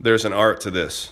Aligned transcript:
There's 0.00 0.24
an 0.24 0.32
art 0.32 0.60
to 0.60 0.70
this. 0.70 1.10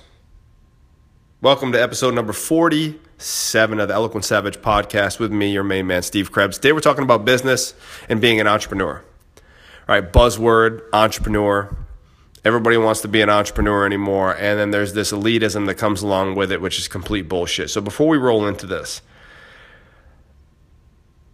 Welcome 1.41 1.73
to 1.73 1.83
episode 1.83 2.15
number 2.15 2.33
47 2.33 3.81
of 3.81 3.89
the 3.89 3.95
Eloquent 3.95 4.25
Savage 4.25 4.59
podcast 4.59 5.19
with 5.19 5.33
me, 5.33 5.51
your 5.51 5.65
main 5.65 5.89
man, 5.89 6.03
Steve 6.03 6.31
Krebs. 6.31 6.57
Today 6.57 6.71
we're 6.71 6.79
talking 6.79 7.03
about 7.03 7.25
business 7.25 7.75
and 8.09 8.21
being 8.21 8.41
an 8.41 8.47
entrepreneur. 8.47 9.03
All 9.89 9.95
right, 9.97 10.13
buzzword, 10.13 10.83
entrepreneur. 10.93 11.77
Everybody 12.45 12.77
wants 12.77 13.01
to 13.01 13.09
be 13.09 13.23
an 13.23 13.29
entrepreneur 13.29 13.85
anymore. 13.85 14.37
And 14.37 14.57
then 14.57 14.71
there's 14.71 14.93
this 14.93 15.11
elitism 15.11 15.67
that 15.67 15.75
comes 15.75 16.03
along 16.03 16.37
with 16.37 16.53
it, 16.53 16.61
which 16.61 16.79
is 16.79 16.87
complete 16.87 17.29
bullshit. 17.29 17.71
So 17.71 17.81
before 17.81 18.07
we 18.07 18.19
roll 18.19 18.47
into 18.47 18.69
this, 18.69 19.03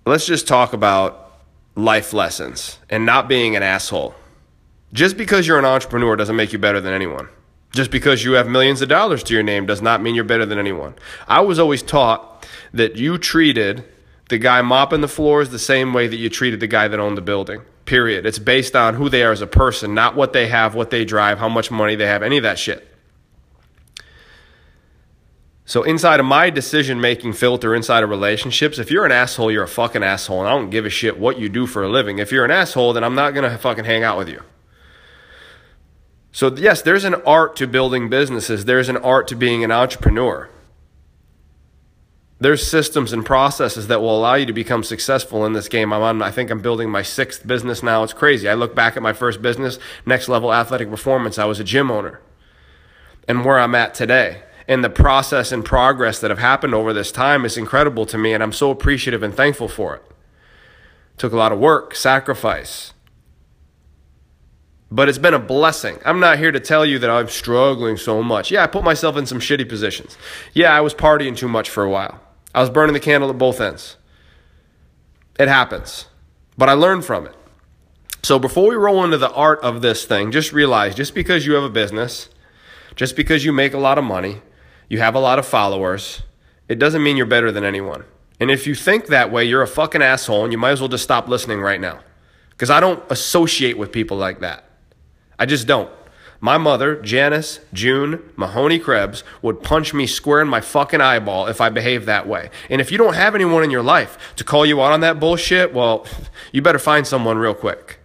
let's 0.07 0.25
just 0.25 0.48
talk 0.48 0.73
about 0.73 1.34
life 1.77 2.14
lessons 2.14 2.79
and 2.89 3.05
not 3.05 3.29
being 3.29 3.57
an 3.57 3.62
asshole. 3.62 4.14
Just 4.95 5.19
because 5.19 5.46
you're 5.46 5.59
an 5.59 5.66
entrepreneur 5.66 6.16
doesn't 6.16 6.37
make 6.37 6.55
you 6.55 6.59
better 6.59 6.80
than 6.80 6.95
anyone. 6.95 7.29
Just 7.73 7.91
because 7.91 8.23
you 8.23 8.32
have 8.32 8.49
millions 8.49 8.82
of 8.82 8.89
dollars 8.89 9.22
to 9.25 9.35
your 9.35 9.43
name 9.43 9.67
does 9.67 9.80
not 9.80 10.03
mean 10.03 10.14
you're 10.14 10.25
better 10.25 10.44
than 10.44 10.58
anyone. 10.58 10.94
I 11.26 11.40
was 11.40 11.58
always 11.58 11.82
taught 11.82 12.46
that 12.75 12.96
you 12.96 13.17
treated 13.18 13.85
the 14.29 14.39
guy 14.39 14.61
mopping 14.63 15.00
the 15.00 15.08
floors 15.08 15.50
the 15.50 15.58
same 15.58 15.93
way 15.93 16.07
that 16.07 16.16
you 16.16 16.29
treated 16.29 16.61
the 16.61 16.66
guy 16.66 16.89
that 16.89 17.00
owned 17.00 17.16
the 17.16 17.22
building. 17.22 17.63
Period. 17.85 18.27
It's 18.27 18.39
based 18.39 18.77
on 18.77 18.94
who 18.94 19.08
they 19.08 19.22
are 19.22 19.32
as 19.32 19.40
a 19.40 19.46
person, 19.46 19.94
not 19.94 20.14
what 20.14 20.32
they 20.32 20.49
have, 20.49 20.75
what 20.75 20.90
they 20.90 21.04
drive, 21.04 21.39
how 21.39 21.49
much 21.49 21.71
money 21.71 21.96
they 21.96 22.07
have, 22.07 22.22
any 22.22 22.36
of 22.36 22.43
that 22.43 22.58
shit. 22.58 22.89
So 25.64 25.82
inside 25.82 26.21
of 26.21 26.27
my 26.27 26.50
decision 26.50 27.00
making 27.00 27.32
filter 27.32 27.75
inside 27.75 28.02
of 28.02 28.11
relationships, 28.11 28.79
if 28.79 28.91
you're 28.91 29.07
an 29.07 29.13
asshole, 29.13 29.50
you're 29.50 29.63
a 29.63 29.68
fucking 29.68 30.02
asshole, 30.02 30.41
and 30.41 30.49
I 30.49 30.52
don't 30.52 30.71
give 30.71 30.85
a 30.85 30.91
shit 30.91 31.18
what 31.18 31.39
you 31.39 31.49
do 31.49 31.66
for 31.66 31.82
a 31.82 31.89
living. 31.89 32.19
If 32.19 32.33
you're 32.33 32.44
an 32.44 32.50
asshole, 32.50 32.92
then 32.92 33.05
I'm 33.05 33.14
not 33.14 33.33
gonna 33.33 33.56
fucking 33.56 33.84
hang 33.84 34.02
out 34.02 34.19
with 34.19 34.28
you. 34.28 34.42
So, 36.33 36.55
yes, 36.55 36.81
there's 36.81 37.05
an 37.05 37.14
art 37.27 37.56
to 37.56 37.67
building 37.67 38.09
businesses, 38.09 38.64
there's 38.64 38.89
an 38.89 38.97
art 38.97 39.28
to 39.28 39.36
being 39.36 39.62
an 39.62 39.70
entrepreneur. 39.70 40.48
There's 42.41 42.66
systems 42.66 43.12
and 43.12 43.25
processes 43.25 43.86
that 43.86 44.00
will 44.00 44.19
allow 44.19 44.34
you 44.34 44.47
to 44.47 44.53
become 44.53 44.83
successful 44.83 45.47
in 45.47 45.53
this 45.53 45.69
game. 45.69 45.92
I'm 45.92 46.03
on, 46.03 46.22
I 46.22 46.33
think 46.33 46.50
I'm 46.50 46.60
building 46.60 46.91
my 46.91 47.03
sixth 47.03 47.47
business 47.47 47.84
now. 47.84 48.03
It's 48.03 48.12
crazy. 48.12 48.48
I 48.48 48.55
look 48.55 48.75
back 48.75 48.97
at 48.97 49.03
my 49.03 49.12
first 49.12 49.41
business, 49.41 49.78
next 50.05 50.28
level 50.28 50.53
athletic 50.53 50.91
performance. 50.91 51.38
I 51.38 51.44
was 51.44 51.60
a 51.60 51.64
gym 51.64 51.88
owner. 51.88 52.20
And 53.28 53.44
where 53.44 53.60
I'm 53.60 53.77
at 53.77 53.94
today 53.94 54.42
and 54.66 54.83
the 54.83 54.91
process 54.91 55.53
and 55.53 55.64
progress 55.64 56.19
that 56.20 56.30
have 56.30 56.38
happened 56.38 56.75
over 56.75 56.92
this 56.92 57.12
time 57.12 57.44
is 57.44 57.56
incredible 57.56 58.06
to 58.06 58.19
me. 58.19 58.33
And 58.33 58.42
I'm 58.42 58.53
so 58.53 58.70
appreciative 58.70 59.22
and 59.22 59.34
thankful 59.34 59.69
for 59.69 59.94
it. 59.97 60.03
it 61.14 61.19
took 61.19 61.33
a 61.33 61.36
lot 61.36 61.53
of 61.53 61.58
work, 61.58 61.94
sacrifice, 61.94 62.92
but 64.92 65.08
it's 65.08 65.16
been 65.16 65.32
a 65.32 65.38
blessing. 65.38 65.98
I'm 66.04 66.20
not 66.20 66.38
here 66.38 66.52
to 66.52 66.60
tell 66.60 66.84
you 66.84 66.98
that 66.98 67.08
I'm 67.08 67.28
struggling 67.28 67.96
so 67.96 68.22
much. 68.22 68.50
Yeah, 68.50 68.62
I 68.62 68.66
put 68.66 68.84
myself 68.84 69.16
in 69.16 69.24
some 69.24 69.40
shitty 69.40 69.66
positions. 69.66 70.18
Yeah, 70.52 70.76
I 70.76 70.82
was 70.82 70.92
partying 70.92 71.34
too 71.34 71.48
much 71.48 71.70
for 71.70 71.82
a 71.82 71.88
while. 71.88 72.20
I 72.54 72.60
was 72.60 72.68
burning 72.68 72.92
the 72.92 73.00
candle 73.00 73.30
at 73.30 73.38
both 73.38 73.58
ends. 73.58 73.96
It 75.40 75.48
happens. 75.48 76.08
But 76.58 76.68
I 76.68 76.74
learned 76.74 77.06
from 77.06 77.26
it. 77.26 77.34
So 78.22 78.38
before 78.38 78.68
we 78.68 78.74
roll 78.74 79.02
into 79.02 79.16
the 79.16 79.32
art 79.32 79.60
of 79.62 79.80
this 79.80 80.04
thing, 80.04 80.30
just 80.30 80.52
realize 80.52 80.94
just 80.94 81.14
because 81.14 81.46
you 81.46 81.54
have 81.54 81.64
a 81.64 81.70
business, 81.70 82.28
just 82.94 83.16
because 83.16 83.46
you 83.46 83.52
make 83.52 83.72
a 83.72 83.78
lot 83.78 83.96
of 83.96 84.04
money, 84.04 84.42
you 84.90 84.98
have 84.98 85.14
a 85.14 85.20
lot 85.20 85.38
of 85.38 85.46
followers, 85.46 86.22
it 86.68 86.78
doesn't 86.78 87.02
mean 87.02 87.16
you're 87.16 87.24
better 87.24 87.50
than 87.50 87.64
anyone. 87.64 88.04
And 88.38 88.50
if 88.50 88.66
you 88.66 88.74
think 88.74 89.06
that 89.06 89.32
way, 89.32 89.46
you're 89.46 89.62
a 89.62 89.66
fucking 89.66 90.02
asshole 90.02 90.44
and 90.44 90.52
you 90.52 90.58
might 90.58 90.72
as 90.72 90.80
well 90.80 90.88
just 90.88 91.04
stop 91.04 91.28
listening 91.28 91.62
right 91.62 91.80
now. 91.80 92.00
Because 92.50 92.68
I 92.68 92.78
don't 92.78 93.02
associate 93.10 93.78
with 93.78 93.90
people 93.90 94.18
like 94.18 94.40
that. 94.40 94.68
I 95.38 95.47
just 95.47 95.66
don't. 95.66 95.91
My 96.44 96.58
mother, 96.58 96.97
Janice 96.97 97.61
June 97.72 98.20
Mahoney 98.34 98.80
Krebs, 98.80 99.22
would 99.42 99.62
punch 99.62 99.94
me 99.94 100.08
square 100.08 100.41
in 100.41 100.48
my 100.48 100.61
fucking 100.61 101.00
eyeball 101.00 101.47
if 101.47 101.61
I 101.61 101.69
behaved 101.69 102.06
that 102.06 102.27
way. 102.27 102.50
And 102.69 102.80
if 102.80 102.91
you 102.91 102.98
don't 102.98 103.14
have 103.14 103.36
anyone 103.36 103.62
in 103.62 103.70
your 103.70 103.83
life 103.83 104.34
to 104.34 104.43
call 104.43 104.66
you 104.66 104.82
out 104.82 104.91
on 104.91 105.03
that 105.03 105.20
bullshit, 105.20 105.72
well, 105.72 106.04
you 106.50 106.60
better 106.60 106.81
find 106.81 107.06
someone 107.06 107.38
real 107.38 107.54
quick. 107.54 108.00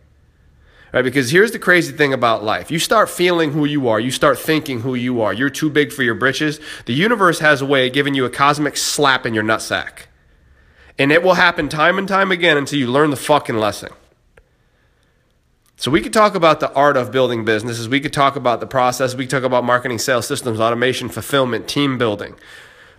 Right? 0.93 1.01
Because 1.01 1.31
here's 1.31 1.51
the 1.51 1.57
crazy 1.57 1.91
thing 1.91 2.13
about 2.13 2.43
life. 2.43 2.69
You 2.69 2.77
start 2.77 3.09
feeling 3.09 3.53
who 3.53 3.65
you 3.65 3.87
are, 3.89 3.99
you 3.99 4.11
start 4.11 4.37
thinking 4.37 4.81
who 4.81 4.93
you 4.93 5.19
are. 5.21 5.33
You're 5.33 5.49
too 5.49 5.71
big 5.71 5.91
for 5.91 6.03
your 6.03 6.15
britches. 6.15 6.59
The 6.85 6.93
universe 6.93 7.39
has 7.39 7.61
a 7.61 7.65
way 7.65 7.87
of 7.87 7.93
giving 7.93 8.13
you 8.13 8.23
a 8.25 8.29
cosmic 8.29 8.77
slap 8.77 9.25
in 9.25 9.33
your 9.33 9.43
nutsack. 9.43 10.05
And 10.99 11.11
it 11.11 11.23
will 11.23 11.33
happen 11.33 11.69
time 11.69 11.97
and 11.97 12.07
time 12.07 12.31
again 12.31 12.55
until 12.55 12.77
you 12.77 12.85
learn 12.85 13.09
the 13.09 13.15
fucking 13.17 13.57
lesson. 13.57 13.89
So 15.79 15.91
we 15.91 16.01
could 16.01 16.11
talk 16.11 16.33
about 16.33 16.59
the 16.59 16.73
art 16.73 16.97
of 16.97 17.11
building 17.11 17.45
businesses. 17.45 17.87
We 17.87 17.99
could 17.99 18.11
talk 18.11 18.35
about 18.35 18.59
the 18.59 18.65
process. 18.65 19.13
We 19.13 19.25
could 19.25 19.29
talk 19.29 19.43
about 19.43 19.63
marketing, 19.63 19.99
sales 19.99 20.25
systems, 20.25 20.59
automation, 20.59 21.07
fulfillment, 21.07 21.67
team 21.67 21.99
building, 21.99 22.33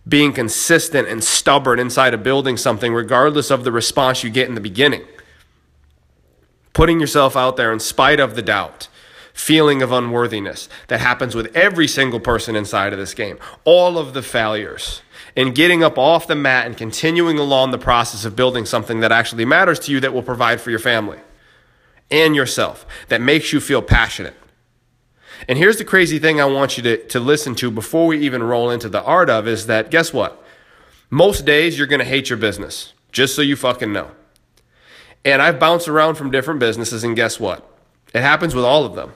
being 0.06 0.32
consistent 0.32 1.08
and 1.08 1.22
stubborn 1.22 1.80
inside 1.80 2.14
of 2.14 2.22
building 2.22 2.56
something, 2.56 2.94
regardless 2.94 3.50
of 3.50 3.64
the 3.64 3.72
response 3.72 4.22
you 4.22 4.30
get 4.30 4.48
in 4.48 4.54
the 4.54 4.60
beginning. 4.60 5.02
Putting 6.72 7.00
yourself 7.00 7.36
out 7.36 7.56
there 7.56 7.72
in 7.72 7.80
spite 7.80 8.20
of 8.20 8.36
the 8.36 8.42
doubt, 8.42 8.86
feeling 9.34 9.82
of 9.82 9.90
unworthiness 9.90 10.68
that 10.86 11.00
happens 11.00 11.34
with 11.34 11.54
every 11.56 11.88
single 11.88 12.20
person 12.20 12.54
inside 12.54 12.92
of 12.92 12.98
this 13.00 13.12
game. 13.12 13.38
All 13.64 13.98
of 13.98 14.14
the 14.14 14.22
failures 14.22 15.02
and 15.36 15.52
getting 15.52 15.82
up 15.82 15.98
off 15.98 16.28
the 16.28 16.36
mat 16.36 16.66
and 16.66 16.76
continuing 16.76 17.40
along 17.40 17.72
the 17.72 17.78
process 17.78 18.24
of 18.24 18.36
building 18.36 18.64
something 18.64 19.00
that 19.00 19.10
actually 19.10 19.44
matters 19.44 19.80
to 19.80 19.90
you 19.90 19.98
that 19.98 20.14
will 20.14 20.22
provide 20.22 20.60
for 20.60 20.70
your 20.70 20.78
family 20.78 21.18
and 22.10 22.34
yourself 22.34 22.86
that 23.08 23.20
makes 23.20 23.52
you 23.52 23.60
feel 23.60 23.82
passionate. 23.82 24.34
And 25.46 25.58
here's 25.58 25.76
the 25.76 25.84
crazy 25.84 26.18
thing 26.18 26.40
I 26.40 26.46
want 26.46 26.76
you 26.76 26.82
to, 26.84 27.06
to 27.08 27.20
listen 27.20 27.54
to 27.56 27.70
before 27.70 28.06
we 28.06 28.18
even 28.18 28.42
roll 28.42 28.70
into 28.70 28.88
the 28.88 29.02
art 29.02 29.30
of 29.30 29.46
is 29.46 29.66
that 29.66 29.90
guess 29.90 30.12
what? 30.12 30.42
Most 31.10 31.44
days 31.44 31.78
you're 31.78 31.86
going 31.86 32.00
to 32.00 32.04
hate 32.04 32.28
your 32.28 32.38
business, 32.38 32.92
just 33.12 33.34
so 33.34 33.42
you 33.42 33.56
fucking 33.56 33.92
know. 33.92 34.10
And 35.24 35.40
I've 35.40 35.58
bounced 35.58 35.88
around 35.88 36.16
from 36.16 36.30
different 36.30 36.60
businesses, 36.60 37.04
and 37.04 37.16
guess 37.16 37.40
what? 37.40 37.68
It 38.14 38.20
happens 38.20 38.54
with 38.54 38.64
all 38.64 38.84
of 38.84 38.94
them. 38.94 39.12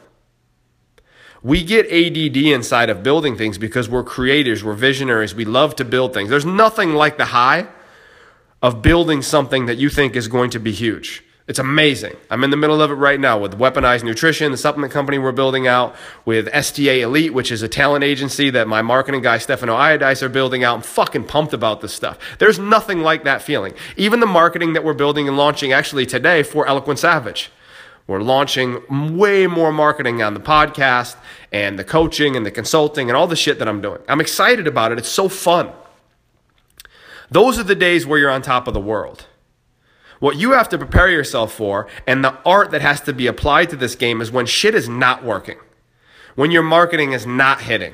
We 1.42 1.64
get 1.64 1.86
ADD 1.86 2.36
inside 2.36 2.88
of 2.88 3.02
building 3.02 3.36
things 3.36 3.58
because 3.58 3.88
we're 3.88 4.04
creators, 4.04 4.62
we're 4.62 4.74
visionaries, 4.74 5.34
we 5.34 5.44
love 5.44 5.74
to 5.76 5.84
build 5.84 6.14
things. 6.14 6.30
There's 6.30 6.46
nothing 6.46 6.94
like 6.94 7.18
the 7.18 7.26
high 7.26 7.66
of 8.62 8.80
building 8.80 9.22
something 9.22 9.66
that 9.66 9.76
you 9.76 9.88
think 9.88 10.14
is 10.14 10.28
going 10.28 10.50
to 10.50 10.60
be 10.60 10.70
huge. 10.70 11.24
It's 11.48 11.58
amazing. 11.58 12.16
I'm 12.30 12.44
in 12.44 12.50
the 12.50 12.56
middle 12.56 12.80
of 12.80 12.92
it 12.92 12.94
right 12.94 13.18
now 13.18 13.36
with 13.36 13.58
Weaponized 13.58 14.04
Nutrition, 14.04 14.52
the 14.52 14.56
supplement 14.56 14.92
company 14.92 15.18
we're 15.18 15.32
building 15.32 15.66
out, 15.66 15.96
with 16.24 16.48
STA 16.52 17.00
Elite, 17.00 17.34
which 17.34 17.50
is 17.50 17.62
a 17.62 17.68
talent 17.68 18.04
agency 18.04 18.48
that 18.50 18.68
my 18.68 18.80
marketing 18.80 19.22
guy 19.22 19.38
Stefano 19.38 19.74
Iodice 19.74 20.22
are 20.22 20.28
building 20.28 20.62
out. 20.62 20.76
I'm 20.76 20.82
fucking 20.82 21.24
pumped 21.24 21.52
about 21.52 21.80
this 21.80 21.92
stuff. 21.92 22.16
There's 22.38 22.60
nothing 22.60 23.00
like 23.00 23.24
that 23.24 23.42
feeling. 23.42 23.74
Even 23.96 24.20
the 24.20 24.26
marketing 24.26 24.74
that 24.74 24.84
we're 24.84 24.94
building 24.94 25.26
and 25.26 25.36
launching 25.36 25.72
actually 25.72 26.06
today 26.06 26.44
for 26.44 26.64
Eloquent 26.66 27.00
Savage. 27.00 27.50
We're 28.06 28.22
launching 28.22 29.16
way 29.16 29.48
more 29.48 29.72
marketing 29.72 30.22
on 30.22 30.34
the 30.34 30.40
podcast 30.40 31.16
and 31.50 31.76
the 31.76 31.84
coaching 31.84 32.36
and 32.36 32.46
the 32.46 32.50
consulting 32.52 33.10
and 33.10 33.16
all 33.16 33.26
the 33.26 33.36
shit 33.36 33.58
that 33.58 33.68
I'm 33.68 33.80
doing. 33.80 34.00
I'm 34.08 34.20
excited 34.20 34.68
about 34.68 34.92
it. 34.92 34.98
It's 34.98 35.08
so 35.08 35.28
fun. 35.28 35.72
Those 37.30 37.58
are 37.58 37.64
the 37.64 37.74
days 37.74 38.06
where 38.06 38.18
you're 38.18 38.30
on 38.30 38.42
top 38.42 38.68
of 38.68 38.74
the 38.74 38.80
world. 38.80 39.26
What 40.22 40.36
you 40.36 40.52
have 40.52 40.68
to 40.68 40.78
prepare 40.78 41.10
yourself 41.10 41.52
for 41.52 41.88
and 42.06 42.22
the 42.22 42.38
art 42.46 42.70
that 42.70 42.80
has 42.80 43.00
to 43.00 43.12
be 43.12 43.26
applied 43.26 43.70
to 43.70 43.76
this 43.76 43.96
game 43.96 44.20
is 44.20 44.30
when 44.30 44.46
shit 44.46 44.72
is 44.72 44.88
not 44.88 45.24
working, 45.24 45.58
when 46.36 46.52
your 46.52 46.62
marketing 46.62 47.10
is 47.10 47.26
not 47.26 47.62
hitting, 47.62 47.92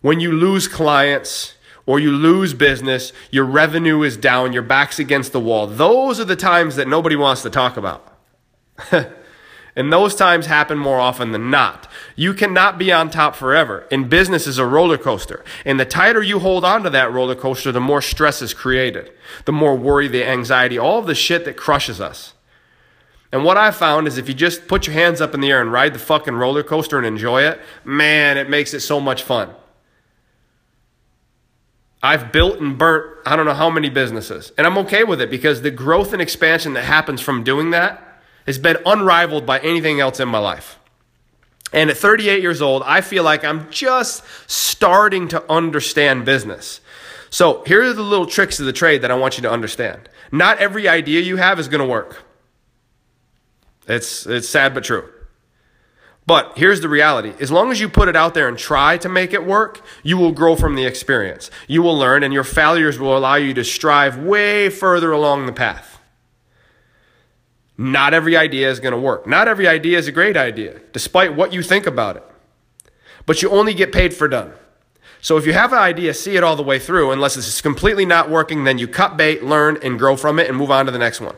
when 0.00 0.18
you 0.18 0.32
lose 0.32 0.66
clients 0.66 1.54
or 1.86 2.00
you 2.00 2.10
lose 2.10 2.54
business, 2.54 3.12
your 3.30 3.44
revenue 3.44 4.02
is 4.02 4.16
down, 4.16 4.52
your 4.52 4.64
back's 4.64 4.98
against 4.98 5.30
the 5.30 5.38
wall. 5.38 5.68
Those 5.68 6.18
are 6.18 6.24
the 6.24 6.34
times 6.34 6.74
that 6.74 6.88
nobody 6.88 7.14
wants 7.14 7.42
to 7.42 7.50
talk 7.50 7.76
about. 7.76 8.18
And 9.74 9.90
those 9.90 10.14
times 10.14 10.46
happen 10.46 10.76
more 10.76 11.00
often 11.00 11.32
than 11.32 11.50
not. 11.50 11.88
You 12.14 12.34
cannot 12.34 12.78
be 12.78 12.92
on 12.92 13.08
top 13.08 13.34
forever. 13.34 13.86
In 13.90 14.08
business 14.08 14.46
is 14.46 14.58
a 14.58 14.66
roller 14.66 14.98
coaster. 14.98 15.42
And 15.64 15.80
the 15.80 15.86
tighter 15.86 16.22
you 16.22 16.40
hold 16.40 16.62
on 16.64 16.82
to 16.82 16.90
that 16.90 17.10
roller 17.10 17.34
coaster, 17.34 17.72
the 17.72 17.80
more 17.80 18.02
stress 18.02 18.42
is 18.42 18.52
created. 18.52 19.10
The 19.46 19.52
more 19.52 19.74
worry, 19.74 20.08
the 20.08 20.26
anxiety, 20.26 20.76
all 20.78 20.98
of 20.98 21.06
the 21.06 21.14
shit 21.14 21.46
that 21.46 21.56
crushes 21.56 22.02
us. 22.02 22.34
And 23.32 23.44
what 23.44 23.56
I 23.56 23.70
found 23.70 24.06
is 24.06 24.18
if 24.18 24.28
you 24.28 24.34
just 24.34 24.68
put 24.68 24.86
your 24.86 24.92
hands 24.92 25.22
up 25.22 25.32
in 25.32 25.40
the 25.40 25.50
air 25.50 25.62
and 25.62 25.72
ride 25.72 25.94
the 25.94 25.98
fucking 25.98 26.34
roller 26.34 26.62
coaster 26.62 26.98
and 26.98 27.06
enjoy 27.06 27.42
it, 27.44 27.58
man, 27.82 28.36
it 28.36 28.50
makes 28.50 28.74
it 28.74 28.80
so 28.80 29.00
much 29.00 29.22
fun. 29.22 29.54
I've 32.02 32.30
built 32.30 32.60
and 32.60 32.76
burnt 32.76 33.10
I 33.24 33.36
don't 33.36 33.46
know 33.46 33.54
how 33.54 33.70
many 33.70 33.88
businesses. 33.88 34.52
And 34.58 34.66
I'm 34.66 34.76
okay 34.78 35.04
with 35.04 35.20
it 35.20 35.30
because 35.30 35.62
the 35.62 35.70
growth 35.70 36.12
and 36.12 36.20
expansion 36.20 36.74
that 36.74 36.84
happens 36.84 37.20
from 37.20 37.44
doing 37.44 37.70
that 37.70 38.11
has 38.46 38.58
been 38.58 38.78
unrivaled 38.84 39.46
by 39.46 39.58
anything 39.60 40.00
else 40.00 40.20
in 40.20 40.28
my 40.28 40.38
life. 40.38 40.78
And 41.72 41.88
at 41.88 41.96
38 41.96 42.42
years 42.42 42.60
old, 42.60 42.82
I 42.84 43.00
feel 43.00 43.24
like 43.24 43.44
I'm 43.44 43.70
just 43.70 44.22
starting 44.46 45.28
to 45.28 45.50
understand 45.50 46.24
business. 46.24 46.80
So 47.30 47.62
here 47.64 47.82
are 47.82 47.92
the 47.94 48.02
little 48.02 48.26
tricks 48.26 48.60
of 48.60 48.66
the 48.66 48.72
trade 48.74 49.02
that 49.02 49.10
I 49.10 49.14
want 49.14 49.38
you 49.38 49.42
to 49.42 49.50
understand. 49.50 50.08
Not 50.30 50.58
every 50.58 50.86
idea 50.86 51.20
you 51.20 51.36
have 51.36 51.58
is 51.58 51.68
going 51.68 51.80
to 51.80 51.86
work. 51.86 52.24
It's, 53.88 54.26
it's 54.26 54.48
sad 54.48 54.74
but 54.74 54.84
true. 54.84 55.08
But 56.24 56.52
here's 56.56 56.80
the 56.80 56.88
reality 56.88 57.32
as 57.40 57.50
long 57.50 57.72
as 57.72 57.80
you 57.80 57.88
put 57.88 58.08
it 58.08 58.14
out 58.14 58.34
there 58.34 58.48
and 58.48 58.56
try 58.56 58.96
to 58.98 59.08
make 59.08 59.32
it 59.32 59.44
work, 59.44 59.84
you 60.02 60.16
will 60.16 60.32
grow 60.32 60.54
from 60.54 60.76
the 60.76 60.84
experience. 60.84 61.50
You 61.66 61.82
will 61.82 61.98
learn, 61.98 62.22
and 62.22 62.32
your 62.32 62.44
failures 62.44 62.98
will 62.98 63.16
allow 63.16 63.34
you 63.34 63.54
to 63.54 63.64
strive 63.64 64.18
way 64.18 64.68
further 64.68 65.10
along 65.10 65.46
the 65.46 65.52
path. 65.52 65.91
Not 67.82 68.14
every 68.14 68.36
idea 68.36 68.70
is 68.70 68.78
going 68.78 68.92
to 68.92 68.98
work. 68.98 69.26
Not 69.26 69.48
every 69.48 69.66
idea 69.66 69.98
is 69.98 70.06
a 70.06 70.12
great 70.12 70.36
idea, 70.36 70.80
despite 70.92 71.34
what 71.34 71.52
you 71.52 71.64
think 71.64 71.84
about 71.84 72.16
it. 72.16 72.22
But 73.26 73.42
you 73.42 73.50
only 73.50 73.74
get 73.74 73.90
paid 73.90 74.14
for 74.14 74.28
done. 74.28 74.52
So 75.20 75.36
if 75.36 75.46
you 75.46 75.52
have 75.52 75.72
an 75.72 75.80
idea, 75.80 76.14
see 76.14 76.36
it 76.36 76.44
all 76.44 76.54
the 76.54 76.62
way 76.62 76.78
through. 76.78 77.10
Unless 77.10 77.36
it's 77.36 77.60
completely 77.60 78.06
not 78.06 78.30
working, 78.30 78.62
then 78.62 78.78
you 78.78 78.86
cut 78.86 79.16
bait, 79.16 79.42
learn, 79.42 79.78
and 79.82 79.98
grow 79.98 80.14
from 80.14 80.38
it 80.38 80.48
and 80.48 80.56
move 80.56 80.70
on 80.70 80.86
to 80.86 80.92
the 80.92 80.98
next 80.98 81.20
one. 81.20 81.34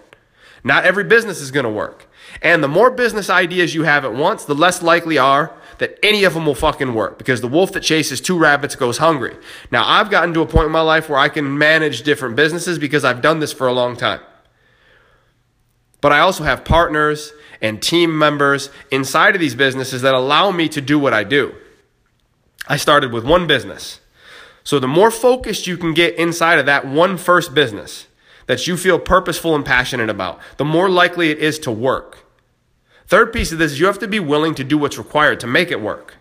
Not 0.62 0.84
every 0.84 1.04
business 1.04 1.40
is 1.40 1.50
going 1.50 1.64
to 1.64 1.70
work. 1.70 2.10
And 2.42 2.62
the 2.62 2.68
more 2.68 2.90
business 2.90 3.30
ideas 3.30 3.74
you 3.74 3.84
have 3.84 4.04
at 4.04 4.12
once, 4.12 4.44
the 4.44 4.54
less 4.54 4.82
likely 4.82 5.16
are 5.16 5.50
that 5.78 5.98
any 6.02 6.24
of 6.24 6.34
them 6.34 6.44
will 6.44 6.54
fucking 6.54 6.92
work 6.92 7.16
because 7.16 7.40
the 7.40 7.48
wolf 7.48 7.72
that 7.72 7.82
chases 7.82 8.20
two 8.20 8.38
rabbits 8.38 8.76
goes 8.76 8.98
hungry. 8.98 9.34
Now, 9.70 9.88
I've 9.88 10.10
gotten 10.10 10.34
to 10.34 10.42
a 10.42 10.46
point 10.46 10.66
in 10.66 10.72
my 10.72 10.82
life 10.82 11.08
where 11.08 11.18
I 11.18 11.30
can 11.30 11.56
manage 11.56 12.02
different 12.02 12.36
businesses 12.36 12.78
because 12.78 13.02
I've 13.02 13.22
done 13.22 13.40
this 13.40 13.54
for 13.54 13.66
a 13.66 13.72
long 13.72 13.96
time. 13.96 14.20
But 16.04 16.12
I 16.12 16.18
also 16.18 16.44
have 16.44 16.66
partners 16.66 17.32
and 17.62 17.80
team 17.80 18.18
members 18.18 18.68
inside 18.90 19.34
of 19.34 19.40
these 19.40 19.54
businesses 19.54 20.02
that 20.02 20.12
allow 20.12 20.50
me 20.50 20.68
to 20.68 20.82
do 20.82 20.98
what 20.98 21.14
I 21.14 21.24
do. 21.24 21.54
I 22.68 22.76
started 22.76 23.10
with 23.10 23.24
one 23.24 23.46
business. 23.46 24.00
So 24.64 24.78
the 24.78 24.86
more 24.86 25.10
focused 25.10 25.66
you 25.66 25.78
can 25.78 25.94
get 25.94 26.16
inside 26.16 26.58
of 26.58 26.66
that 26.66 26.86
one 26.86 27.16
first 27.16 27.54
business, 27.54 28.06
that 28.48 28.66
you 28.66 28.76
feel 28.76 28.98
purposeful 28.98 29.54
and 29.54 29.64
passionate 29.64 30.10
about, 30.10 30.40
the 30.58 30.64
more 30.66 30.90
likely 30.90 31.30
it 31.30 31.38
is 31.38 31.58
to 31.60 31.70
work. 31.70 32.18
Third 33.06 33.32
piece 33.32 33.50
of 33.50 33.56
this 33.56 33.72
is 33.72 33.80
you 33.80 33.86
have 33.86 33.98
to 34.00 34.06
be 34.06 34.20
willing 34.20 34.54
to 34.56 34.62
do 34.62 34.76
what's 34.76 34.98
required 34.98 35.40
to 35.40 35.46
make 35.46 35.70
it 35.70 35.80
work. 35.80 36.16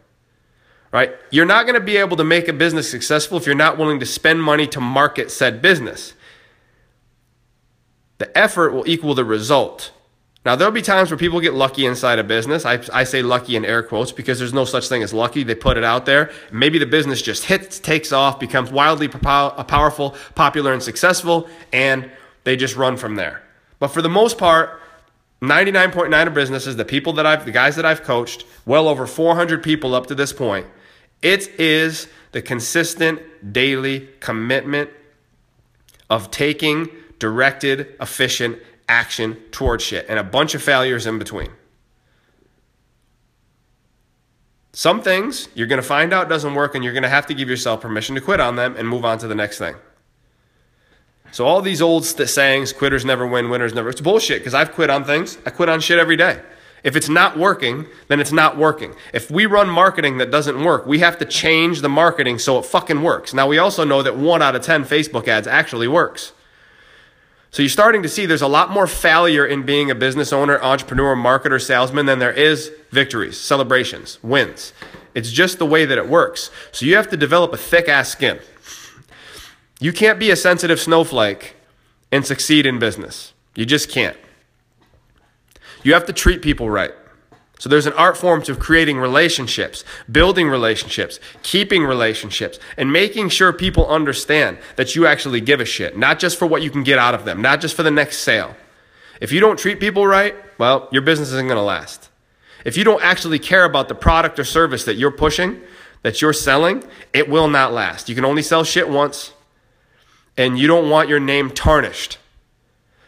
Right? 0.94 1.12
You're 1.30 1.46
not 1.46 1.66
going 1.66 1.78
to 1.78 1.86
be 1.86 1.98
able 1.98 2.16
to 2.16 2.24
make 2.24 2.48
a 2.48 2.54
business 2.54 2.90
successful 2.90 3.38
if 3.38 3.46
you're 3.46 3.54
not 3.54 3.78
willing 3.78 4.00
to 4.00 4.06
spend 4.06 4.42
money 4.42 4.66
to 4.68 4.80
market 4.80 5.30
said 5.30 5.62
business. 5.62 6.14
The 8.18 8.36
effort 8.38 8.72
will 8.72 8.88
equal 8.88 9.16
the 9.16 9.26
result. 9.26 9.92
Now, 10.46 10.58
there'll 10.58 10.74
be 10.74 10.82
times 10.82 11.10
where 11.10 11.18
people 11.18 11.40
get 11.40 11.54
lucky 11.54 11.86
inside 11.86 12.20
a 12.20 12.24
business. 12.24 12.66
I, 12.66 12.82
I 12.92 13.06
say 13.06 13.22
lucky 13.22 13.56
in 13.56 13.64
air 13.64 13.82
quotes 13.82 14.12
because 14.12 14.40
there's 14.40 14.54
no 14.54 14.66
such 14.66 14.90
thing 14.90 15.02
as 15.02 15.14
lucky. 15.14 15.44
They 15.44 15.56
put 15.56 15.78
it 15.78 15.86
out 15.86 16.06
there. 16.06 16.32
Maybe 16.52 16.78
the 16.80 16.86
business 16.86 17.22
just 17.22 17.46
hits, 17.46 17.80
takes 17.80 18.12
off, 18.12 18.40
becomes 18.40 18.70
wildly 18.70 19.08
powerful, 19.08 20.16
popular, 20.36 20.74
and 20.74 20.84
successful, 20.84 21.48
and 21.72 22.12
they 22.44 22.58
just 22.58 22.76
run 22.76 22.98
from 22.98 23.16
there. 23.16 23.42
But 23.80 23.90
for 23.90 24.02
the 24.02 24.10
most 24.10 24.38
part, 24.38 24.82
99.9 25.42 26.28
of 26.28 26.34
businesses, 26.34 26.76
the 26.76 26.86
people 26.86 27.14
that 27.14 27.26
I've, 27.26 27.46
the 27.46 27.52
guys 27.52 27.78
that 27.78 27.86
I've 27.86 28.04
coached, 28.04 28.46
well 28.66 28.90
over 28.90 29.08
400 29.08 29.64
people 29.64 29.96
up 29.96 30.08
to 30.08 30.16
this 30.16 30.34
point, 30.34 30.68
it 31.22 31.48
is 31.60 32.08
the 32.34 32.42
consistent 32.42 33.54
daily 33.54 34.10
commitment 34.20 34.90
of 36.10 36.32
taking 36.32 36.90
directed, 37.24 37.96
efficient 38.02 38.60
action 38.90 39.38
towards 39.50 39.82
shit 39.82 40.06
and 40.10 40.20
a 40.20 40.24
bunch 40.26 40.56
of 40.56 40.62
failures 40.62 41.06
in 41.06 41.18
between. 41.18 41.48
Some 44.74 45.02
things 45.02 45.48
you're 45.56 45.68
going 45.68 45.82
to 45.82 45.88
find 45.88 46.12
out 46.12 46.28
doesn't 46.28 46.54
work 46.54 46.76
and 46.76 46.84
you're 46.84 46.92
going 46.92 47.04
to 47.04 47.16
have 47.18 47.26
to 47.28 47.34
give 47.34 47.48
yourself 47.48 47.80
permission 47.80 48.14
to 48.16 48.20
quit 48.20 48.42
on 48.42 48.58
them 48.58 48.76
and 48.76 48.86
move 48.90 49.06
on 49.06 49.20
to 49.20 49.28
the 49.30 49.36
next 49.36 49.58
thing. 49.58 49.76
So 51.32 51.46
all 51.46 51.62
these 51.62 51.82
old 51.82 52.04
sayings, 52.04 52.74
quitters 52.74 53.06
never 53.06 53.26
win, 53.26 53.50
winners 53.50 53.74
never, 53.74 53.88
it's 53.88 54.02
bullshit 54.02 54.40
because 54.40 54.54
I've 54.54 54.74
quit 54.74 54.90
on 54.90 55.06
things. 55.06 55.38
I 55.46 55.50
quit 55.50 55.70
on 55.70 55.80
shit 55.80 56.00
every 56.00 56.18
day. 56.18 56.42
If 56.84 56.98
it's 56.98 57.08
not 57.08 57.38
working, 57.38 57.86
then 58.10 58.20
it's 58.20 58.34
not 58.34 58.58
working. 58.58 58.96
If 59.14 59.32
we 59.32 59.46
run 59.46 59.70
marketing 59.70 60.18
that 60.18 60.30
doesn't 60.30 60.62
work, 60.62 60.86
we 60.86 61.00
have 61.00 61.18
to 61.20 61.26
change 61.26 61.80
the 61.80 61.88
marketing 61.88 62.38
so 62.38 62.60
it 62.60 62.66
fucking 62.66 63.02
works. 63.02 63.34
Now 63.34 63.48
we 63.48 63.60
also 63.60 63.86
know 63.86 64.04
that 64.04 64.18
1 64.18 64.42
out 64.42 64.58
of 64.58 64.62
10 64.62 64.84
Facebook 64.84 65.30
ads 65.30 65.48
actually 65.48 65.88
works. 65.88 66.34
So 67.54 67.62
you're 67.62 67.70
starting 67.70 68.02
to 68.02 68.10
see 68.10 68.26
there's 68.26 68.42
a 68.42 68.48
lot 68.48 68.72
more 68.72 68.88
failure 68.88 69.46
in 69.46 69.62
being 69.62 69.92
a 69.92 69.96
business 69.96 70.34
owner, 70.34 70.60
entrepreneur, 70.64 71.16
marketer, 71.16 71.62
salesman 71.62 72.08
than 72.08 72.18
there 72.18 72.32
is 72.32 72.72
victories, 72.90 73.40
celebrations, 73.40 74.18
wins. 74.24 74.74
It's 75.14 75.32
just 75.32 75.60
the 75.60 75.66
way 75.68 75.86
that 75.86 76.00
it 76.00 76.10
works. 76.10 76.50
So 76.72 76.88
you 76.88 76.96
have 76.96 77.12
to 77.12 77.16
develop 77.16 77.54
a 77.54 77.58
thick 77.58 77.88
ass 77.88 78.10
skin. 78.10 78.40
You 79.80 79.94
can't 79.94 80.18
be 80.18 80.32
a 80.32 80.36
sensitive 80.36 80.80
snowflake 80.80 81.56
and 82.12 82.26
succeed 82.26 82.66
in 82.66 82.80
business. 82.80 83.34
You 83.54 83.68
just 83.68 83.88
can't. 83.88 84.18
You 85.84 85.94
have 85.94 86.08
to 86.08 86.14
treat 86.14 86.42
people 86.42 86.72
right. 86.72 86.94
So 87.64 87.70
there's 87.70 87.86
an 87.86 87.94
art 87.94 88.18
form 88.18 88.42
to 88.42 88.58
creating 88.58 88.98
relationships, 88.98 89.86
building 90.12 90.50
relationships, 90.50 91.22
keeping 91.44 91.86
relationships, 91.86 92.60
and 92.76 92.92
making 92.92 93.30
sure 93.30 93.54
people 93.54 93.88
understand 93.88 94.58
that 94.76 94.98
you 94.98 95.08
actually 95.08 95.40
give 95.40 95.62
a 95.62 95.66
shit, 95.66 95.98
not 95.98 96.20
just 96.20 96.38
for 96.38 96.46
what 96.46 96.62
you 96.62 96.70
can 96.70 96.84
get 96.84 97.00
out 97.00 97.16
of 97.16 97.24
them, 97.24 97.42
not 97.42 97.62
just 97.62 97.74
for 97.74 97.82
the 97.82 97.90
next 97.90 98.18
sale. 98.18 98.54
If 99.22 99.32
you 99.32 99.40
don't 99.40 99.58
treat 99.58 99.80
people 99.80 100.06
right, 100.06 100.36
well, 100.58 100.90
your 100.92 101.04
business 101.04 101.30
isn't 101.30 101.48
going 101.48 101.56
to 101.56 101.64
last. 101.64 102.10
If 102.66 102.76
you 102.76 102.84
don't 102.84 103.02
actually 103.02 103.40
care 103.40 103.64
about 103.64 103.88
the 103.88 103.96
product 103.96 104.40
or 104.40 104.44
service 104.44 104.84
that 104.84 104.96
you're 104.96 105.10
pushing, 105.10 105.62
that 106.02 106.22
you're 106.22 106.34
selling, 106.34 106.84
it 107.14 107.30
will 107.30 107.48
not 107.48 107.72
last. 107.72 108.10
You 108.10 108.16
can 108.16 108.26
only 108.26 108.42
sell 108.42 108.66
shit 108.66 108.90
once, 108.90 109.32
and 110.36 110.60
you 110.60 110.68
don't 110.68 110.90
want 110.90 111.08
your 111.08 111.22
name 111.22 111.50
tarnished. 111.50 112.18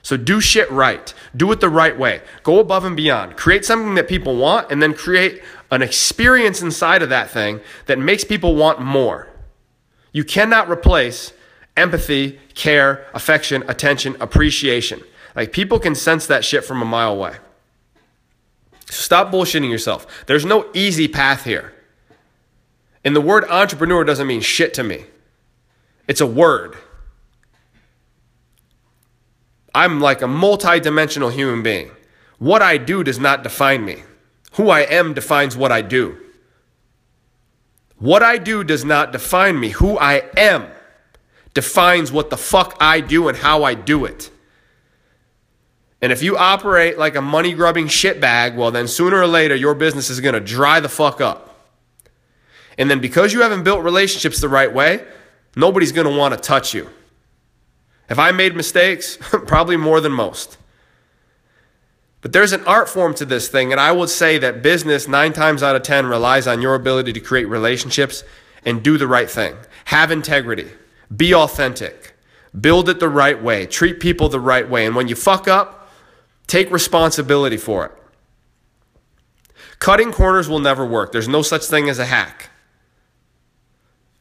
So 0.06 0.18
do 0.18 0.40
shit 0.40 0.69
right. 0.69 1.12
Do 1.36 1.52
it 1.52 1.62
the 1.62 1.68
right 1.68 1.98
way. 1.98 2.22
Go 2.44 2.60
above 2.60 2.86
and 2.86 2.96
beyond. 2.96 3.38
Create 3.38 3.66
something 3.66 3.96
that 3.96 4.07
people 4.07 4.36
want 4.36 4.72
and 4.72 4.80
then 4.80 4.94
create 4.94 5.42
an 5.72 5.81
experience 5.81 6.62
inside 6.62 7.02
of 7.02 7.10
that 7.10 7.31
thing 7.31 7.60
that 7.88 7.98
makes 7.98 8.24
people 8.24 8.56
want 8.56 8.80
more. 8.80 9.28
You 10.12 10.24
cannot 10.24 10.69
replace 10.69 11.34
empathy, 11.75 12.40
care, 12.54 13.07
affection, 13.16 13.63
attention, 13.68 14.16
appreciation. 14.19 15.02
Like 15.36 15.52
people 15.52 15.80
can 15.80 15.96
sense 15.96 16.28
that 16.28 16.46
shit 16.46 16.63
from 16.63 16.84
a 16.84 16.86
mile 16.86 17.13
away. 17.13 17.38
Stop 18.86 19.31
bullshitting 19.31 19.72
yourself. 19.72 20.06
There's 20.28 20.46
no 20.46 20.69
easy 20.75 21.07
path 21.07 21.46
here. 21.46 21.74
And 23.04 23.16
the 23.16 23.22
word 23.22 23.44
entrepreneur 23.46 24.04
doesn't 24.04 24.28
mean 24.28 24.42
shit 24.42 24.72
to 24.75 24.84
me. 24.84 25.06
It's 26.07 26.22
a 26.22 26.28
word. 26.28 26.78
I'm 29.75 30.00
like 30.00 30.22
a 30.22 30.27
multi-dimensional 30.27 31.30
human 31.30 31.62
being. 31.62 31.92
What 32.39 32.62
I 32.62 32.77
do 32.77 33.04
does 33.04 33.19
not 33.19 33.44
define 33.44 33.83
me. 33.83 34.04
Who 34.54 34.69
I 34.69 34.81
am 34.81 35.13
defines 35.13 35.57
what 35.57 35.72
I 35.72 35.81
do. 35.81 36.18
What 37.98 38.24
I 38.24 38.38
do 38.38 38.64
does 38.64 38.85
not 38.85 39.11
define 39.11 39.59
me. 39.59 39.69
Who 39.69 39.97
I 39.97 40.23
am 40.38 40.68
defines 41.54 42.11
what 42.11 42.30
the 42.30 42.38
fuck 42.38 42.78
I 42.80 43.02
do 43.02 43.28
and 43.28 43.38
how 43.38 43.64
I 43.64 43.73
do 43.73 44.06
it. 44.06 44.31
And 46.02 46.11
if 46.11 46.23
you 46.23 46.38
operate 46.38 46.97
like 46.97 47.16
a 47.16 47.21
money 47.21 47.54
grubbing 47.54 47.88
shitbag, 47.88 48.56
well, 48.56 48.71
then 48.71 48.88
sooner 48.88 49.18
or 49.18 49.28
later 49.28 49.56
your 49.56 49.76
business 49.76 50.09
is 50.09 50.21
going 50.21 50.35
to 50.35 50.40
dry 50.40 50.80
the 50.80 50.90
fuck 50.90 51.19
up. 51.19 51.66
And 52.78 52.90
then 52.90 52.99
because 52.99 53.33
you 53.33 53.42
haven't 53.42 53.64
built 53.64 53.83
relationships 53.83 54.40
the 54.40 54.49
right 54.49 54.73
way, 54.73 55.06
nobody's 55.56 55.92
going 55.92 56.07
to 56.07 56.18
want 56.18 56.33
to 56.33 56.40
touch 56.40 56.73
you. 56.73 56.90
Have 58.09 58.19
I 58.19 58.31
made 58.31 58.56
mistakes? 58.56 59.18
Probably 59.21 59.78
more 59.78 60.00
than 60.02 60.12
most. 60.12 60.57
But 62.21 62.33
there's 62.33 62.54
an 62.54 62.64
art 62.66 62.90
form 62.90 63.14
to 63.16 63.26
this 63.26 63.50
thing, 63.50 63.71
and 63.71 63.80
I 63.80 63.92
would 63.92 64.09
say 64.09 64.40
that 64.40 64.64
business, 64.64 65.07
nine 65.07 65.31
times 65.31 65.62
out 65.62 65.76
of 65.76 65.83
10, 65.83 66.07
relies 66.07 66.47
on 66.47 66.62
your 66.62 66.74
ability 66.74 67.14
to 67.14 67.19
create 67.19 67.45
relationships 67.45 68.24
and 68.66 68.81
do 68.81 68.97
the 68.97 69.07
right 69.07 69.30
thing. 69.30 69.56
Have 69.85 70.09
integrity, 70.09 70.71
be 71.16 71.35
authentic, 71.35 72.16
build 72.59 72.90
it 72.90 73.00
the 73.00 73.09
right 73.09 73.42
way, 73.42 73.68
treat 73.68 74.00
people 74.00 74.28
the 74.28 74.40
right 74.40 74.68
way. 74.68 74.88
And 74.88 74.95
when 74.95 75.07
you 75.07 75.16
fuck 75.16 75.47
up, 75.47 75.92
take 76.47 76.71
responsibility 76.71 77.57
for 77.57 77.85
it. 77.85 77.92
Cutting 79.78 80.12
corners 80.12 80.50
will 80.50 80.59
never 80.59 80.85
work. 80.85 81.12
There's 81.12 81.28
no 81.28 81.44
such 81.44 81.66
thing 81.66 81.90
as 81.90 82.00
a 82.00 82.06
hack. 82.06 82.50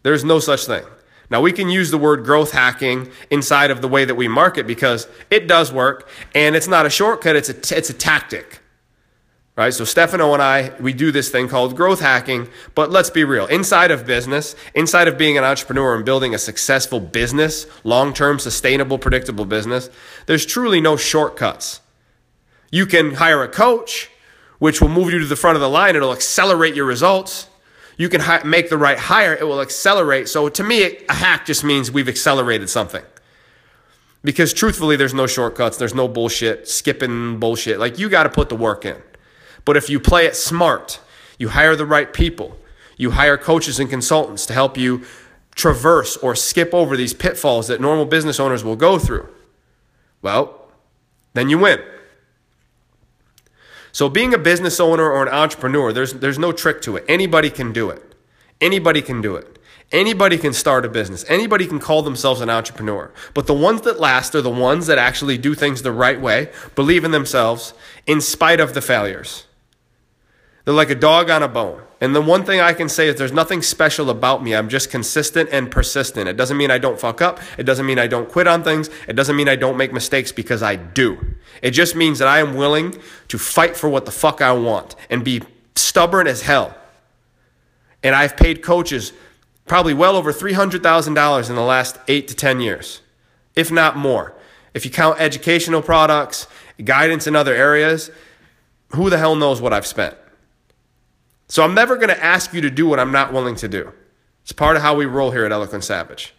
There's 0.03 0.25
no 0.25 0.41
such 0.41 0.67
thing. 0.67 0.85
Now, 1.31 1.41
we 1.41 1.53
can 1.53 1.69
use 1.69 1.91
the 1.91 1.99
word 1.99 2.25
growth 2.25 2.53
hacking 2.53 3.11
inside 3.31 3.71
of 3.71 3.81
the 3.81 3.89
way 3.89 4.05
that 4.05 4.15
we 4.15 4.29
market 4.29 4.67
because 4.67 5.09
it 5.31 5.49
does 5.49 5.73
work 5.73 6.09
and 6.35 6.55
it's 6.55 6.69
not 6.69 6.87
a 6.87 6.91
shortcut, 6.91 7.35
it's 7.37 7.49
a, 7.49 7.77
it's 7.77 7.91
a 7.91 7.95
tactic. 7.95 8.61
Right? 9.57 9.73
So, 9.73 9.85
Stefano 9.85 10.33
and 10.35 10.43
I, 10.43 10.75
we 10.81 10.93
do 10.93 11.13
this 11.13 11.31
thing 11.31 11.49
called 11.49 11.77
growth 11.77 12.01
hacking, 12.01 12.49
but 12.75 12.91
let's 12.91 13.09
be 13.09 13.23
real. 13.23 13.47
Inside 13.47 13.93
of 13.93 14.05
business, 14.05 14.57
inside 14.75 15.07
of 15.07 15.17
being 15.17 15.39
an 15.39 15.45
entrepreneur 15.45 15.95
and 15.95 16.05
building 16.05 16.35
a 16.35 16.39
successful 16.39 16.99
business, 16.99 17.67
long 17.85 18.13
term, 18.13 18.41
sustainable, 18.41 18.99
predictable 18.99 19.45
business, 19.45 19.91
there's 20.27 20.45
truly 20.45 20.81
no 20.81 20.97
shortcuts. 20.97 21.81
You 22.73 22.85
can 22.85 23.15
hire 23.15 23.45
a 23.45 23.49
coach, 23.49 24.11
which 24.59 24.81
will 24.81 24.89
move 24.89 25.13
you 25.13 25.21
to 25.21 25.27
the 25.27 25.37
front 25.37 25.55
of 25.55 25.61
the 25.61 25.69
line, 25.69 25.95
it'll 25.95 26.13
accelerate 26.13 26.75
your 26.75 26.87
results 26.87 27.49
you 27.97 28.09
can 28.09 28.21
hi- 28.21 28.43
make 28.45 28.71
the 28.71 28.77
right 28.79 28.99
hire, 28.99 29.35
it 29.35 29.45
will 29.45 29.61
accelerate. 29.61 30.29
So 30.29 30.49
to 30.49 30.63
me, 30.65 30.99
a 31.09 31.13
hack 31.13 31.47
just 31.47 31.65
means 31.65 31.91
we've 31.91 32.09
accelerated 32.09 32.69
something. 32.69 33.05
Because 34.23 34.53
truthfully, 34.55 34.97
there's 34.97 35.15
no 35.15 35.27
shortcuts, 35.27 35.77
there's 35.77 35.95
no 35.95 36.09
bullshit, 36.09 36.67
skipping 36.69 37.39
bullshit. 37.39 37.79
Like 37.79 37.99
you 37.99 38.09
got 38.09 38.23
to 38.23 38.31
put 38.31 38.49
the 38.49 38.57
work 38.57 38.85
in. 38.85 38.97
But 39.65 39.77
if 39.77 39.89
you 39.91 40.01
play 40.01 40.27
it 40.27 40.35
smart, 40.37 41.01
You 41.39 41.49
hire 41.49 41.77
the 41.77 41.87
right 41.87 42.13
people. 42.13 42.57
You 42.97 43.11
hire 43.11 43.37
coaches 43.37 43.81
and 43.81 43.91
consultants 43.91 44.47
to 44.47 44.53
help 44.53 44.77
you 44.77 45.03
traverse 45.55 46.17
or 46.17 46.35
skip 46.35 46.73
over 46.73 46.97
these 46.97 47.13
pitfalls 47.13 47.69
that 47.69 47.81
normal 47.81 48.05
business 48.07 48.39
owners 48.39 48.63
will 48.65 48.77
go 48.77 48.99
through. 48.99 49.29
Well, 50.23 50.69
then 51.35 51.49
you 51.49 51.59
win. 51.59 51.81
So, 53.95 54.09
being 54.09 54.35
a 54.35 54.39
business 54.39 54.81
owner 54.81 55.09
or 55.09 55.23
an 55.23 55.33
entrepreneur, 55.33 55.93
there's, 55.93 56.15
there's 56.15 56.37
no 56.37 56.51
trick 56.51 56.83
to 56.83 56.97
it. 56.97 57.05
Anybody 57.07 57.49
can 57.49 57.73
do 57.73 57.91
it. 57.91 58.03
Anybody 58.61 59.01
can 59.01 59.21
do 59.21 59.37
it. 59.37 59.57
Anybody 59.93 60.37
can 60.37 60.53
start 60.53 60.85
a 60.85 60.89
business. 60.89 61.25
Anybody 61.29 61.65
can 61.69 61.79
call 61.79 62.03
themselves 62.03 62.41
an 62.41 62.51
entrepreneur. 62.51 63.13
But 63.35 63.47
the 63.47 63.55
ones 63.55 63.83
that 63.83 64.01
last 64.01 64.35
are 64.35 64.43
the 64.43 64.51
ones 64.51 64.89
that 64.89 64.99
actually 64.99 65.39
do 65.39 65.55
things 65.55 65.83
the 65.83 65.93
right 65.93 66.21
way, 66.21 66.51
believe 66.75 67.05
in 67.05 67.13
themselves, 67.13 67.73
in 68.05 68.21
spite 68.21 68.59
of 68.59 68.75
the 68.75 68.81
failures. 68.81 69.47
They're 70.65 70.75
like 70.75 70.91
a 70.91 70.95
dog 70.95 71.31
on 71.31 71.43
a 71.43 71.49
bone. 71.49 71.83
And 72.01 72.15
the 72.15 72.21
one 72.21 72.45
thing 72.45 72.61
I 72.61 72.73
can 72.73 72.89
say 72.89 73.09
is 73.09 73.17
there's 73.17 73.33
nothing 73.33 73.63
special 73.63 74.11
about 74.11 74.43
me. 74.43 74.55
I'm 74.55 74.69
just 74.69 74.91
consistent 74.91 75.49
and 75.53 75.71
persistent. 75.71 76.29
It 76.29 76.37
doesn't 76.37 76.57
mean 76.57 76.71
I 76.71 76.79
don't 76.79 76.99
fuck 76.99 77.23
up. 77.23 77.41
It 77.57 77.63
doesn't 77.65 77.87
mean 77.87 77.99
I 77.99 78.07
don't 78.07 78.29
quit 78.29 78.47
on 78.47 78.63
things. 78.63 78.91
It 79.09 79.15
doesn't 79.15 79.37
mean 79.37 79.49
I 79.49 79.57
don't 79.57 79.77
make 79.77 79.93
mistakes 79.93 80.33
because 80.33 80.63
I 80.63 80.77
do. 80.77 81.19
It 81.63 81.71
just 81.71 81.95
means 81.95 82.19
that 82.19 82.29
I 82.29 82.41
am 82.41 82.57
willing 82.57 82.99
to 83.29 83.39
fight 83.39 83.77
for 83.77 83.89
what 83.89 84.05
the 84.05 84.11
fuck 84.11 84.43
I 84.43 84.53
want 84.53 84.97
and 85.09 85.25
be 85.25 85.43
stubborn 85.77 86.27
as 86.27 86.43
hell. 86.43 86.77
And 88.03 88.15
I've 88.15 88.37
paid 88.37 88.63
coaches 88.63 89.13
probably 89.67 89.95
well 89.95 90.17
over 90.17 90.33
$300,000 90.33 91.49
in 91.49 91.57
the 91.57 91.63
last 91.63 91.99
eight 92.09 92.29
to 92.29 92.35
10 92.35 92.61
years, 92.61 93.01
if 93.57 93.71
not 93.71 93.97
more. 93.97 94.35
If 94.75 94.85
you 94.85 94.91
count 94.91 95.21
educational 95.21 95.81
products, 95.81 96.49
guidance 96.85 97.27
in 97.27 97.37
other 97.37 97.55
areas, 97.55 98.11
who 98.89 99.09
the 99.09 99.19
hell 99.19 99.37
knows 99.37 99.63
what 99.63 99.73
I've 99.73 99.87
spent? 99.87 100.17
So 101.49 101.63
I'm 101.63 101.75
never 101.75 101.97
going 101.97 102.09
to 102.09 102.25
ask 102.25 102.53
you 102.53 102.61
to 102.63 102.71
do 102.71 102.87
what 102.87 102.99
I'm 102.99 103.13
not 103.13 103.33
willing 103.33 103.57
to 103.57 103.69
do. 103.69 103.93
It's 104.43 104.53
part 104.53 104.77
of 104.77 104.83
how 104.83 104.95
we 104.95 105.07
roll 105.07 105.31
here 105.31 105.45
at 105.45 105.53
Eloquent 105.53 105.85
Savage. 105.85 106.35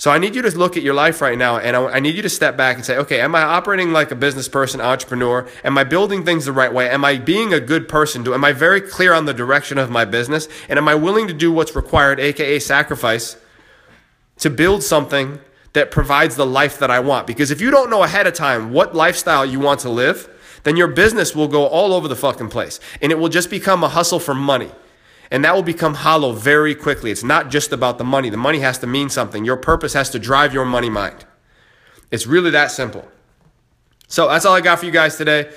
So 0.00 0.10
I 0.10 0.16
need 0.16 0.34
you 0.34 0.40
to 0.40 0.58
look 0.58 0.78
at 0.78 0.82
your 0.82 0.94
life 0.94 1.20
right 1.20 1.36
now 1.36 1.58
and 1.58 1.76
I 1.76 2.00
need 2.00 2.14
you 2.14 2.22
to 2.22 2.30
step 2.30 2.56
back 2.56 2.76
and 2.76 2.84
say, 2.86 2.96
okay, 2.96 3.20
am 3.20 3.34
I 3.34 3.42
operating 3.42 3.92
like 3.92 4.10
a 4.10 4.14
business 4.14 4.48
person, 4.48 4.80
entrepreneur? 4.80 5.46
Am 5.62 5.76
I 5.76 5.84
building 5.84 6.24
things 6.24 6.46
the 6.46 6.52
right 6.52 6.72
way? 6.72 6.88
Am 6.88 7.04
I 7.04 7.18
being 7.18 7.52
a 7.52 7.60
good 7.60 7.86
person? 7.86 8.22
Do, 8.22 8.32
am 8.32 8.42
I 8.42 8.52
very 8.52 8.80
clear 8.80 9.12
on 9.12 9.26
the 9.26 9.34
direction 9.34 9.76
of 9.76 9.90
my 9.90 10.06
business? 10.06 10.48
And 10.70 10.78
am 10.78 10.88
I 10.88 10.94
willing 10.94 11.26
to 11.26 11.34
do 11.34 11.52
what's 11.52 11.76
required, 11.76 12.18
aka 12.18 12.58
sacrifice, 12.60 13.36
to 14.38 14.48
build 14.48 14.82
something 14.82 15.38
that 15.74 15.90
provides 15.90 16.34
the 16.34 16.46
life 16.46 16.78
that 16.78 16.90
I 16.90 17.00
want? 17.00 17.26
Because 17.26 17.50
if 17.50 17.60
you 17.60 17.70
don't 17.70 17.90
know 17.90 18.02
ahead 18.02 18.26
of 18.26 18.32
time 18.32 18.72
what 18.72 18.94
lifestyle 18.94 19.44
you 19.44 19.60
want 19.60 19.80
to 19.80 19.90
live, 19.90 20.30
then 20.62 20.76
your 20.76 20.88
business 20.88 21.34
will 21.34 21.48
go 21.48 21.66
all 21.66 21.92
over 21.92 22.08
the 22.08 22.16
fucking 22.16 22.48
place 22.48 22.80
and 23.00 23.12
it 23.12 23.18
will 23.18 23.28
just 23.28 23.50
become 23.50 23.82
a 23.82 23.88
hustle 23.88 24.20
for 24.20 24.34
money. 24.34 24.70
And 25.30 25.44
that 25.44 25.54
will 25.54 25.62
become 25.62 25.94
hollow 25.94 26.32
very 26.32 26.74
quickly. 26.74 27.10
It's 27.10 27.22
not 27.22 27.50
just 27.50 27.72
about 27.72 27.98
the 27.98 28.04
money. 28.04 28.30
The 28.30 28.36
money 28.36 28.58
has 28.60 28.78
to 28.78 28.86
mean 28.86 29.08
something. 29.08 29.44
Your 29.44 29.56
purpose 29.56 29.92
has 29.92 30.10
to 30.10 30.18
drive 30.18 30.52
your 30.52 30.64
money 30.64 30.90
mind. 30.90 31.24
It's 32.10 32.26
really 32.26 32.50
that 32.50 32.72
simple. 32.72 33.06
So 34.08 34.28
that's 34.28 34.44
all 34.44 34.54
I 34.54 34.60
got 34.60 34.80
for 34.80 34.86
you 34.86 34.90
guys 34.90 35.16
today. 35.16 35.52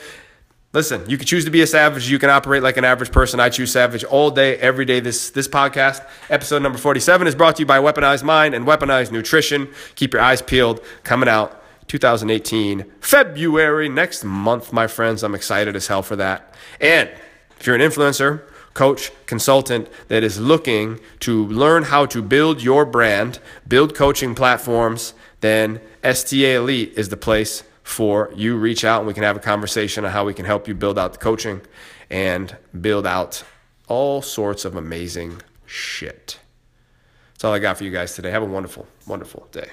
Listen, 0.73 1.07
you 1.09 1.17
can 1.17 1.25
choose 1.25 1.45
to 1.45 1.51
be 1.51 1.61
a 1.61 1.67
savage. 1.67 2.09
You 2.09 2.19
can 2.19 2.29
operate 2.29 2.61
like 2.61 2.77
an 2.77 2.85
average 2.85 3.11
person. 3.11 3.39
I 3.39 3.49
choose 3.49 3.71
savage 3.71 4.03
all 4.03 4.31
day, 4.31 4.57
every 4.57 4.85
day. 4.85 4.99
This 4.99 5.29
this 5.31 5.47
podcast, 5.47 6.07
episode 6.29 6.63
number 6.63 6.79
47, 6.79 7.27
is 7.27 7.35
brought 7.35 7.55
to 7.57 7.61
you 7.61 7.65
by 7.65 7.77
Weaponized 7.79 8.23
Mind 8.23 8.55
and 8.55 8.65
Weaponized 8.65 9.11
Nutrition. 9.11 9.69
Keep 9.95 10.13
your 10.13 10.21
eyes 10.21 10.41
peeled. 10.41 10.81
Coming 11.03 11.29
out 11.29 11.62
2018, 11.87 12.85
February, 12.99 13.89
next 13.89 14.23
month, 14.23 14.73
my 14.73 14.87
friends. 14.87 15.23
I'm 15.23 15.35
excited 15.35 15.75
as 15.75 15.87
hell 15.87 16.01
for 16.01 16.15
that. 16.15 16.53
And 16.79 17.09
if 17.59 17.67
you're 17.67 17.75
an 17.75 17.81
influencer, 17.81 18.41
coach, 18.73 19.11
consultant 19.25 19.87
that 20.07 20.23
is 20.23 20.39
looking 20.39 20.99
to 21.21 21.45
learn 21.47 21.83
how 21.83 22.05
to 22.07 22.21
build 22.21 22.61
your 22.61 22.85
brand, 22.85 23.39
build 23.67 23.95
coaching 23.95 24.35
platforms, 24.35 25.13
then 25.41 25.79
STA 26.03 26.55
Elite 26.55 26.93
is 26.95 27.09
the 27.09 27.17
place 27.17 27.63
for 27.83 28.31
you. 28.35 28.57
Reach 28.57 28.83
out 28.83 28.99
and 28.99 29.07
we 29.07 29.13
can 29.13 29.23
have 29.23 29.37
a 29.37 29.41
conversation 29.41 30.05
on 30.05 30.11
how 30.11 30.25
we 30.25 30.33
can 30.33 30.45
help 30.45 30.67
you 30.67 30.73
build 30.73 30.97
out 30.97 31.13
the 31.13 31.19
coaching 31.19 31.61
and 32.09 32.57
build 32.79 33.05
out 33.05 33.43
all 33.87 34.21
sorts 34.21 34.65
of 34.65 34.75
amazing 34.75 35.41
shit. 35.65 36.39
That's 37.33 37.43
all 37.43 37.53
I 37.53 37.59
got 37.59 37.77
for 37.77 37.83
you 37.83 37.91
guys 37.91 38.15
today. 38.15 38.31
Have 38.31 38.43
a 38.43 38.45
wonderful, 38.45 38.87
wonderful 39.05 39.47
day. 39.51 39.71